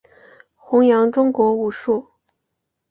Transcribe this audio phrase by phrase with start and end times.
[0.55, 2.07] 宏杨中国武术。